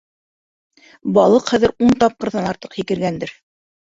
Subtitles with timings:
[1.17, 3.35] Балыҡ хәҙер ун тапҡырҙан артыҡ һикергәндер.